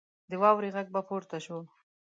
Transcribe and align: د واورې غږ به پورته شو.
د 0.29 0.31
واورې 0.41 0.69
غږ 0.75 0.87
به 0.93 1.01
پورته 1.07 1.37
شو. 1.45 1.57